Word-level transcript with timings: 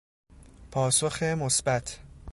پاسخ 0.71 1.23
مثبت 1.23 1.99